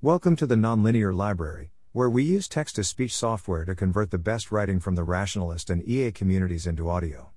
[0.00, 4.16] Welcome to the Nonlinear Library, where we use text to speech software to convert the
[4.16, 7.30] best writing from the rationalist and EA communities into audio.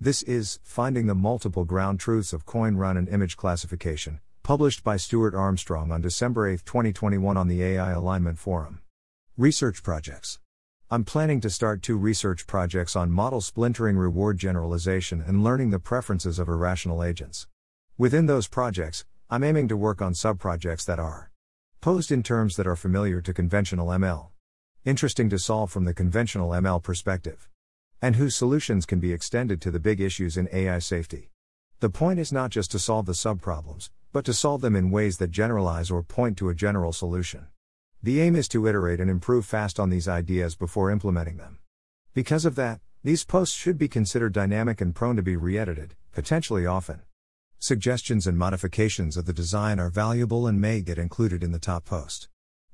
[0.00, 4.96] This is Finding the Multiple Ground Truths of Coin Run and Image Classification, published by
[4.96, 8.80] Stuart Armstrong on December 8, 2021, on the AI Alignment Forum.
[9.36, 10.40] Research Projects
[10.90, 15.78] I'm planning to start two research projects on model splintering reward generalization and learning the
[15.78, 17.46] preferences of irrational agents.
[17.96, 21.29] Within those projects, I'm aiming to work on subprojects that are
[21.80, 24.28] posed in terms that are familiar to conventional ML,
[24.84, 27.48] interesting to solve from the conventional ML perspective,
[28.02, 31.30] and whose solutions can be extended to the big issues in AI safety.
[31.80, 35.16] The point is not just to solve the subproblems, but to solve them in ways
[35.18, 37.46] that generalize or point to a general solution.
[38.02, 41.60] The aim is to iterate and improve fast on these ideas before implementing them.
[42.12, 45.94] Because of that, these posts should be considered dynamic and prone to be re edited,
[46.12, 47.00] potentially often.
[47.62, 51.84] Suggestions and modifications of the design are valuable and may get included in the top
[51.84, 52.26] post.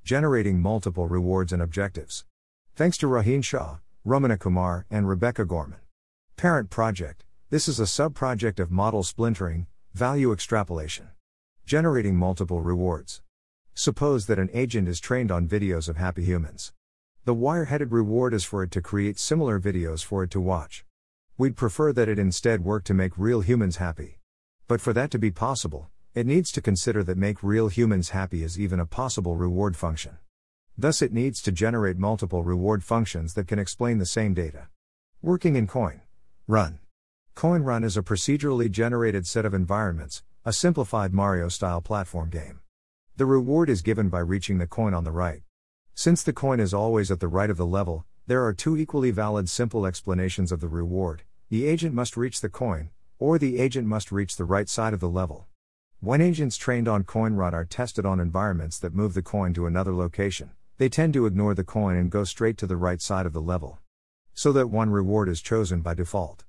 [0.05, 2.25] Generating multiple rewards and objectives.
[2.77, 5.81] Thanks to Rohin Shah, Ramana Kumar, and Rebecca Gorman.
[6.37, 11.09] Parent Project This is a sub project of model splintering, value extrapolation.
[11.67, 13.23] Generating multiple rewards.
[13.75, 16.73] Suppose that an agent is trained on videos of happy humans.
[17.25, 20.85] The wire headed reward is for it to create similar videos for it to watch.
[21.37, 24.19] We'd prefer that it instead work to make real humans happy.
[24.69, 28.43] But for that to be possible, it needs to consider that make real humans happy
[28.43, 30.19] is even a possible reward function.
[30.77, 34.67] Thus, it needs to generate multiple reward functions that can explain the same data.
[35.23, 36.01] Working in Coin
[36.49, 36.81] Run.
[37.37, 42.59] Coin Run is a procedurally generated set of environments, a simplified Mario style platform game.
[43.17, 45.43] The reward is given by reaching the coin on the right.
[45.95, 49.13] Since the coin is always at the right of the level, there are two equally
[49.13, 53.87] valid simple explanations of the reward the agent must reach the coin, or the agent
[53.87, 55.47] must reach the right side of the level.
[56.01, 59.67] When agents trained on coin run are tested on environments that move the coin to
[59.67, 63.27] another location, they tend to ignore the coin and go straight to the right side
[63.27, 63.79] of the level.
[64.35, 66.45] So that one reward is chosen by default.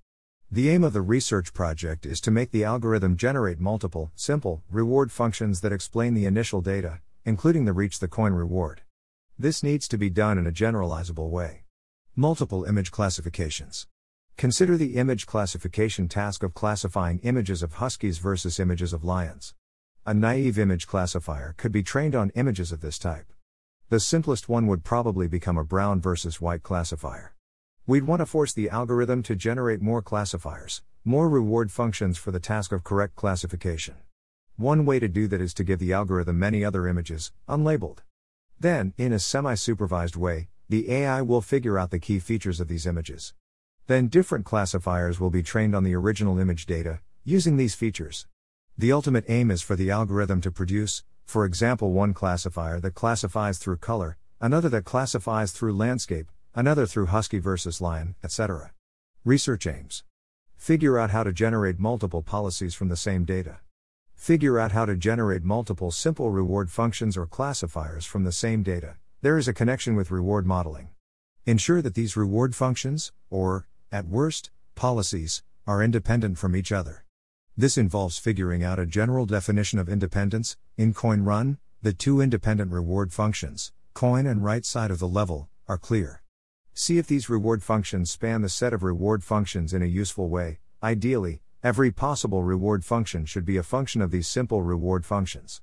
[0.51, 5.11] The aim of the research project is to make the algorithm generate multiple, simple, reward
[5.11, 8.81] functions that explain the initial data, including the reach the coin reward.
[9.39, 11.63] This needs to be done in a generalizable way.
[12.15, 13.87] Multiple image classifications.
[14.37, 19.55] Consider the image classification task of classifying images of huskies versus images of lions.
[20.05, 23.33] A naive image classifier could be trained on images of this type.
[23.89, 27.33] The simplest one would probably become a brown versus white classifier.
[27.87, 32.39] We'd want to force the algorithm to generate more classifiers, more reward functions for the
[32.39, 33.95] task of correct classification.
[34.55, 38.03] One way to do that is to give the algorithm many other images, unlabeled.
[38.59, 42.67] Then, in a semi supervised way, the AI will figure out the key features of
[42.67, 43.33] these images.
[43.87, 48.27] Then different classifiers will be trained on the original image data, using these features.
[48.77, 53.57] The ultimate aim is for the algorithm to produce, for example, one classifier that classifies
[53.57, 58.73] through color, another that classifies through landscape, another through husky versus lion, etc.
[59.23, 60.03] Research aims.
[60.57, 63.59] Figure out how to generate multiple policies from the same data.
[64.13, 68.97] Figure out how to generate multiple simple reward functions or classifiers from the same data.
[69.21, 70.89] There is a connection with reward modeling.
[71.45, 77.05] Ensure that these reward functions, or, at worst, policies, are independent from each other.
[77.55, 80.57] This involves figuring out a general definition of independence.
[80.77, 85.49] In Coin Run, the two independent reward functions, coin and right side of the level,
[85.67, 86.21] are clear.
[86.73, 90.59] See if these reward functions span the set of reward functions in a useful way.
[90.83, 95.61] Ideally, every possible reward function should be a function of these simple reward functions.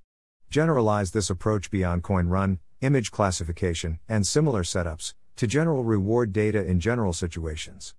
[0.50, 6.64] Generalize this approach beyond coin run, image classification, and similar setups to general reward data
[6.64, 7.94] in general situations.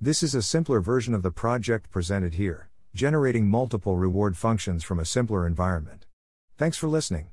[0.00, 5.00] This is a simpler version of the project presented here, generating multiple reward functions from
[5.00, 6.06] a simpler environment.
[6.56, 7.30] Thanks for listening.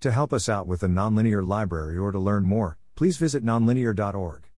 [0.00, 4.51] To help us out with the nonlinear library or to learn more, please visit nonlinear.org.